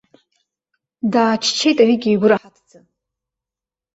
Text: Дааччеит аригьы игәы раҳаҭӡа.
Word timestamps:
Дааччеит 1.11 1.77
аригьы 1.83 2.09
игәы 2.13 2.27
раҳаҭӡа. 2.31 2.79